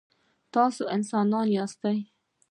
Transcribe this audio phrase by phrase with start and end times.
[0.53, 1.83] تاسي انسانان یاست.